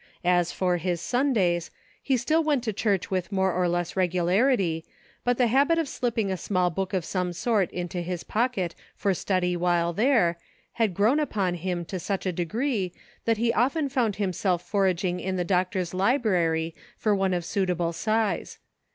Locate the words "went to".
2.43-2.73